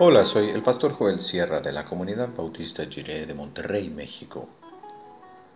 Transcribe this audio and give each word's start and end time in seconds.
Hola, 0.00 0.24
soy 0.24 0.50
el 0.50 0.62
pastor 0.62 0.92
Joel 0.92 1.18
Sierra 1.18 1.60
de 1.60 1.72
la 1.72 1.84
Comunidad 1.84 2.28
Bautista 2.32 2.84
Jiré 2.84 3.26
de 3.26 3.34
Monterrey, 3.34 3.90
México. 3.90 4.48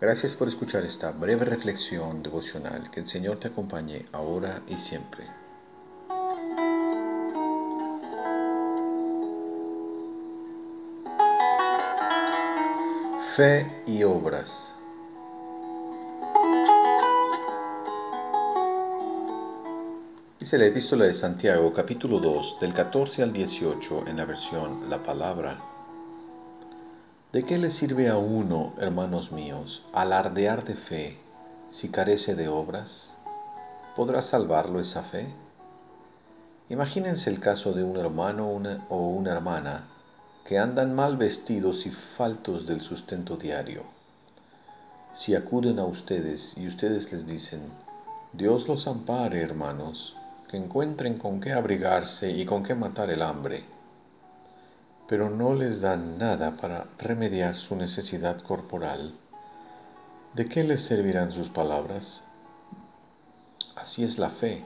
Gracias 0.01 0.35
por 0.35 0.49
escuchar 0.49 0.85
esta 0.85 1.13
breve 1.13 1.45
reflexión 1.45 2.25
devocional. 2.25 2.90
Que 2.90 2.99
el 2.99 3.07
Señor 3.07 3.39
te 3.39 3.47
acompañe 3.47 4.04
ahora 4.11 4.61
y 4.67 4.76
siempre. 4.79 5.29
Fe 13.37 13.85
y 13.87 14.03
obras. 14.03 14.77
Dice 20.42 20.59
la 20.59 20.66
epístola 20.66 21.05
de 21.05 21.14
Santiago 21.14 21.73
capítulo 21.73 22.19
2 22.19 22.56
del 22.60 22.74
14 22.74 23.23
al 23.23 23.32
18 23.32 24.09
en 24.09 24.16
la 24.16 24.24
versión 24.24 24.91
La 24.91 25.01
Palabra. 25.01 25.60
¿De 27.32 27.45
qué 27.45 27.59
le 27.59 27.70
sirve 27.70 28.09
a 28.09 28.16
uno, 28.16 28.73
hermanos 28.80 29.30
míos, 29.30 29.84
alardear 29.92 30.65
de 30.65 30.74
fe 30.74 31.16
si 31.70 31.91
carece 31.91 32.34
de 32.34 32.48
obras? 32.48 33.15
¿Podrá 33.95 34.20
salvarlo 34.20 34.80
esa 34.80 35.05
fe? 35.05 35.28
Imagínense 36.68 37.30
el 37.30 37.38
caso 37.38 37.73
de 37.73 37.84
un 37.84 37.96
hermano 37.96 38.48
o 38.88 38.96
una 38.96 39.30
hermana 39.30 39.84
que 40.45 40.59
andan 40.59 40.93
mal 40.93 41.16
vestidos 41.16 41.87
y 41.87 41.90
faltos 41.90 42.66
del 42.66 42.80
sustento 42.80 43.37
diario. 43.37 43.84
Si 45.15 45.37
acuden 45.37 45.79
a 45.79 45.84
ustedes 45.84 46.59
y 46.59 46.66
ustedes 46.66 47.12
les 47.12 47.27
dicen, 47.27 47.60
Dios 48.32 48.66
los 48.66 48.88
ampare, 48.88 49.40
hermanos, 49.40 50.16
que 50.53 50.59
encuentren 50.59 51.17
con 51.17 51.41
qué 51.41 51.55
abrigarse 51.55 52.31
y 52.31 52.45
con 52.45 52.63
qué 52.63 52.75
matar 52.75 53.09
el 53.09 53.23
hambre, 53.23 53.65
pero 55.09 55.31
no 55.31 55.55
les 55.55 55.81
dan 55.81 56.19
nada 56.19 56.59
para 56.59 56.89
remediar 56.99 57.55
su 57.55 57.75
necesidad 57.75 58.43
corporal. 58.43 59.15
¿De 60.35 60.51
qué 60.51 60.63
les 60.63 60.83
servirán 60.85 61.33
sus 61.33 61.49
palabras? 61.49 62.21
Así 63.77 64.05
es 64.05 64.19
la 64.19 64.28
fe. 64.28 64.62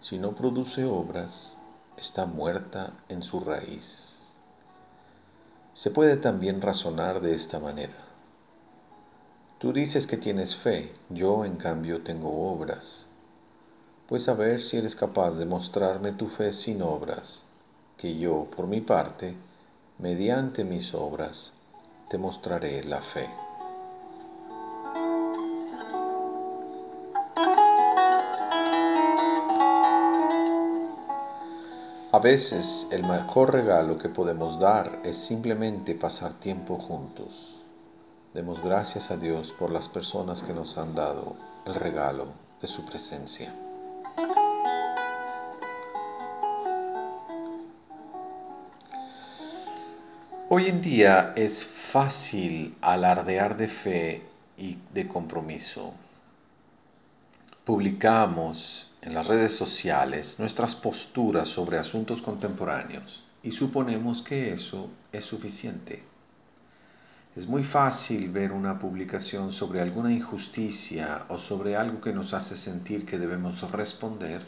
Si 0.00 0.18
no 0.18 0.36
produce 0.36 0.84
obras, 0.84 1.56
está 1.96 2.24
muerta 2.24 2.92
en 3.08 3.24
su 3.24 3.40
raíz. 3.40 4.20
Se 5.74 5.90
puede 5.90 6.16
también 6.16 6.60
razonar 6.60 7.20
de 7.20 7.34
esta 7.34 7.58
manera. 7.58 8.04
Tú 9.58 9.72
dices 9.72 10.06
que 10.06 10.16
tienes 10.16 10.54
fe, 10.54 10.94
yo 11.08 11.44
en 11.44 11.56
cambio 11.56 12.04
tengo 12.04 12.52
obras 12.52 13.08
pues 14.08 14.26
a 14.28 14.34
ver 14.34 14.62
si 14.62 14.78
eres 14.78 14.96
capaz 14.96 15.32
de 15.32 15.44
mostrarme 15.44 16.12
tu 16.12 16.28
fe 16.28 16.54
sin 16.54 16.80
obras, 16.80 17.44
que 17.98 18.18
yo, 18.18 18.46
por 18.56 18.66
mi 18.66 18.80
parte, 18.80 19.34
mediante 19.98 20.64
mis 20.64 20.94
obras, 20.94 21.52
te 22.08 22.16
mostraré 22.16 22.82
la 22.84 23.02
fe. 23.02 23.28
A 32.10 32.18
veces 32.20 32.86
el 32.90 33.04
mejor 33.04 33.52
regalo 33.52 33.98
que 33.98 34.08
podemos 34.08 34.58
dar 34.58 35.00
es 35.04 35.18
simplemente 35.18 35.94
pasar 35.94 36.32
tiempo 36.40 36.78
juntos. 36.78 37.60
Demos 38.32 38.62
gracias 38.62 39.10
a 39.10 39.18
Dios 39.18 39.52
por 39.52 39.70
las 39.70 39.88
personas 39.88 40.42
que 40.42 40.54
nos 40.54 40.78
han 40.78 40.94
dado 40.94 41.36
el 41.66 41.74
regalo 41.74 42.28
de 42.62 42.68
su 42.68 42.86
presencia. 42.86 43.52
Hoy 50.50 50.68
en 50.68 50.80
día 50.80 51.34
es 51.36 51.66
fácil 51.66 52.74
alardear 52.80 53.58
de 53.58 53.68
fe 53.68 54.22
y 54.56 54.78
de 54.94 55.06
compromiso. 55.06 55.92
Publicamos 57.66 58.90
en 59.02 59.12
las 59.12 59.26
redes 59.26 59.54
sociales 59.54 60.36
nuestras 60.38 60.74
posturas 60.74 61.48
sobre 61.48 61.76
asuntos 61.76 62.22
contemporáneos 62.22 63.22
y 63.42 63.50
suponemos 63.50 64.22
que 64.22 64.54
eso 64.54 64.88
es 65.12 65.26
suficiente. 65.26 66.02
Es 67.36 67.46
muy 67.46 67.62
fácil 67.62 68.30
ver 68.30 68.52
una 68.52 68.78
publicación 68.78 69.52
sobre 69.52 69.82
alguna 69.82 70.14
injusticia 70.14 71.26
o 71.28 71.36
sobre 71.36 71.76
algo 71.76 72.00
que 72.00 72.14
nos 72.14 72.32
hace 72.32 72.56
sentir 72.56 73.04
que 73.04 73.18
debemos 73.18 73.70
responder 73.70 74.40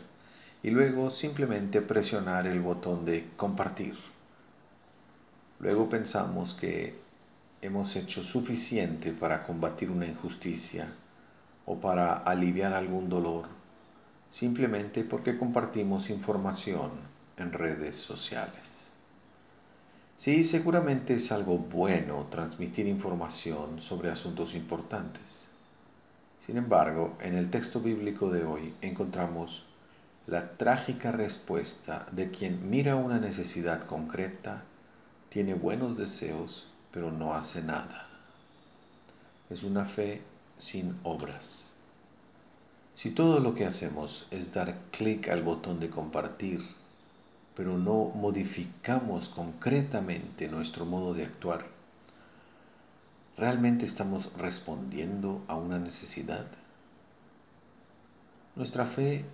y 0.62 0.70
luego 0.70 1.10
simplemente 1.10 1.82
presionar 1.82 2.46
el 2.46 2.60
botón 2.60 3.04
de 3.04 3.28
compartir. 3.36 3.98
Luego 5.60 5.91
pensamos 5.91 6.54
que 6.54 6.98
hemos 7.60 7.94
hecho 7.94 8.22
suficiente 8.22 9.12
para 9.12 9.44
combatir 9.44 9.91
una 9.91 10.06
injusticia 10.06 10.88
o 11.66 11.78
para 11.78 12.15
aliviar 12.15 12.72
algún 12.72 13.10
dolor, 13.10 13.44
simplemente 14.31 15.04
porque 15.04 15.37
compartimos 15.37 16.09
información 16.09 16.93
en 17.37 17.53
redes 17.53 17.97
sociales. 17.97 18.94
Sí, 20.16 20.44
seguramente 20.44 21.15
es 21.15 21.31
algo 21.31 21.59
bueno 21.59 22.27
transmitir 22.31 22.87
información 22.87 23.81
sobre 23.81 24.10
asuntos 24.10 24.54
importantes. 24.54 25.48
Sin 26.41 26.56
embargo, 26.56 27.19
en 27.21 27.34
el 27.34 27.50
texto 27.50 27.81
bíblico 27.81 28.31
de 28.31 28.44
hoy 28.44 28.75
encontramos 28.81 29.66
la 30.27 30.53
trágica 30.53 31.12
respuesta 31.12 32.06
de 32.12 32.31
quien 32.31 32.71
mira 32.71 32.97
una 32.97 33.19
necesidad 33.19 33.84
concreta 33.87 34.65
tiene 35.30 35.54
buenos 35.54 35.96
deseos, 35.96 36.66
pero 36.91 37.12
no 37.12 37.34
hace 37.34 37.62
nada. 37.62 38.08
Es 39.48 39.62
una 39.62 39.84
fe 39.84 40.22
sin 40.58 40.98
obras. 41.04 41.72
Si 42.96 43.12
todo 43.12 43.38
lo 43.38 43.54
que 43.54 43.64
hacemos 43.64 44.26
es 44.32 44.52
dar 44.52 44.76
clic 44.91 45.28
al 45.28 45.44
botón 45.44 45.78
de 45.78 45.88
compartir, 45.88 46.60
pero 47.54 47.78
no 47.78 48.06
modificamos 48.06 49.28
concretamente 49.28 50.48
nuestro 50.48 50.84
modo 50.84 51.14
de 51.14 51.24
actuar, 51.26 51.64
¿realmente 53.38 53.84
estamos 53.84 54.32
respondiendo 54.36 55.42
a 55.47 55.54
una 55.54 55.78
necesidad? 55.78 56.47
Nuestra 58.56 58.86
fe 58.86 59.24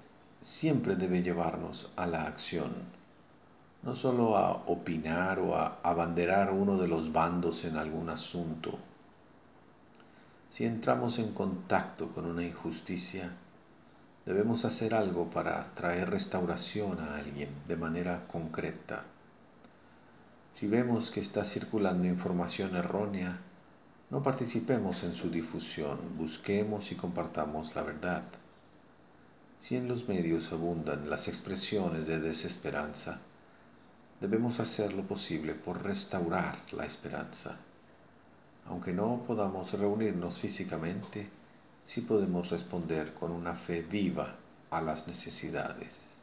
siempre 0.42 0.94
debe 0.94 1.22
llevarnos 1.22 1.88
a 1.96 2.06
la 2.06 2.24
acción 2.26 2.95
no 3.82 3.94
solo 3.94 4.36
a 4.36 4.52
opinar 4.66 5.38
o 5.38 5.56
a 5.56 5.78
abanderar 5.82 6.52
uno 6.52 6.76
de 6.76 6.88
los 6.88 7.12
bandos 7.12 7.64
en 7.64 7.76
algún 7.76 8.08
asunto. 8.08 8.78
Si 10.50 10.64
entramos 10.64 11.18
en 11.18 11.32
contacto 11.32 12.08
con 12.08 12.24
una 12.26 12.42
injusticia, 12.42 13.30
debemos 14.24 14.64
hacer 14.64 14.94
algo 14.94 15.30
para 15.30 15.74
traer 15.74 16.10
restauración 16.10 16.98
a 17.00 17.16
alguien 17.16 17.50
de 17.68 17.76
manera 17.76 18.26
concreta. 18.26 19.04
Si 20.54 20.66
vemos 20.66 21.10
que 21.10 21.20
está 21.20 21.44
circulando 21.44 22.08
información 22.08 22.74
errónea, 22.74 23.38
no 24.08 24.22
participemos 24.22 25.02
en 25.02 25.14
su 25.14 25.30
difusión, 25.30 25.98
busquemos 26.16 26.90
y 26.92 26.94
compartamos 26.94 27.74
la 27.74 27.82
verdad. 27.82 28.22
Si 29.58 29.76
en 29.76 29.88
los 29.88 30.08
medios 30.08 30.52
abundan 30.52 31.10
las 31.10 31.28
expresiones 31.28 32.06
de 32.06 32.18
desesperanza, 32.18 33.18
debemos 34.20 34.60
hacer 34.60 34.92
lo 34.94 35.02
posible 35.02 35.54
por 35.54 35.82
restaurar 35.82 36.58
la 36.72 36.86
esperanza. 36.86 37.56
Aunque 38.66 38.92
no 38.92 39.22
podamos 39.26 39.72
reunirnos 39.72 40.40
físicamente, 40.40 41.28
sí 41.84 42.00
podemos 42.00 42.50
responder 42.50 43.14
con 43.14 43.30
una 43.30 43.54
fe 43.54 43.82
viva 43.82 44.36
a 44.70 44.80
las 44.80 45.06
necesidades. 45.06 46.16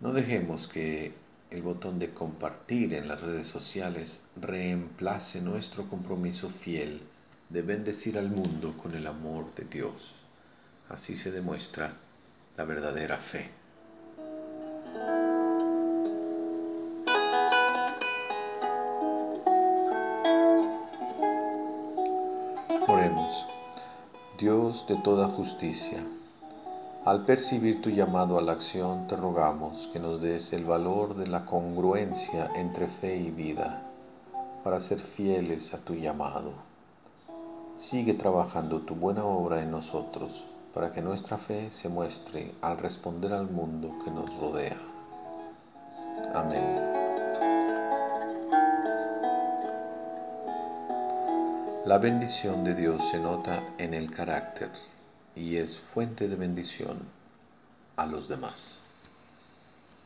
No 0.00 0.12
dejemos 0.12 0.68
que 0.68 1.14
el 1.50 1.62
botón 1.62 1.98
de 1.98 2.10
compartir 2.10 2.94
en 2.94 3.08
las 3.08 3.20
redes 3.20 3.46
sociales 3.46 4.22
reemplace 4.40 5.40
nuestro 5.40 5.88
compromiso 5.88 6.48
fiel 6.48 7.02
de 7.48 7.62
bendecir 7.62 8.16
al 8.16 8.30
mundo 8.30 8.76
con 8.80 8.94
el 8.94 9.06
amor 9.06 9.52
de 9.56 9.64
Dios. 9.64 10.12
Así 10.88 11.16
se 11.16 11.32
demuestra 11.32 11.94
la 12.56 12.64
verdadera 12.64 13.18
fe. 13.18 13.59
Oremos. 22.90 23.46
Dios 24.36 24.84
de 24.88 24.96
toda 24.96 25.28
justicia, 25.28 26.04
al 27.04 27.24
percibir 27.24 27.80
tu 27.80 27.90
llamado 27.90 28.36
a 28.36 28.42
la 28.42 28.50
acción, 28.50 29.06
te 29.06 29.14
rogamos 29.14 29.88
que 29.92 30.00
nos 30.00 30.20
des 30.20 30.52
el 30.52 30.64
valor 30.64 31.14
de 31.14 31.28
la 31.28 31.46
congruencia 31.46 32.50
entre 32.56 32.88
fe 32.88 33.16
y 33.16 33.30
vida 33.30 33.80
para 34.64 34.80
ser 34.80 34.98
fieles 34.98 35.72
a 35.72 35.78
tu 35.78 35.94
llamado. 35.94 36.50
Sigue 37.76 38.14
trabajando 38.14 38.80
tu 38.80 38.96
buena 38.96 39.24
obra 39.24 39.62
en 39.62 39.70
nosotros 39.70 40.44
para 40.74 40.90
que 40.90 41.00
nuestra 41.00 41.38
fe 41.38 41.70
se 41.70 41.88
muestre 41.88 42.54
al 42.60 42.78
responder 42.78 43.32
al 43.32 43.48
mundo 43.48 43.94
que 44.04 44.10
nos 44.10 44.34
rodea. 44.36 44.78
Amén. 46.34 46.99
La 51.84 51.96
bendición 51.96 52.62
de 52.62 52.74
Dios 52.74 53.08
se 53.08 53.18
nota 53.18 53.62
en 53.78 53.94
el 53.94 54.10
carácter 54.10 54.68
y 55.34 55.56
es 55.56 55.78
fuente 55.78 56.28
de 56.28 56.36
bendición 56.36 56.98
a 57.96 58.04
los 58.04 58.28
demás. 58.28 58.89